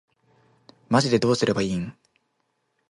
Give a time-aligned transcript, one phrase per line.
[0.89, 1.95] マジでどうすればいいん